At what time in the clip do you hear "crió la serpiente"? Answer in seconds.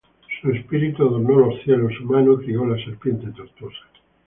2.39-3.27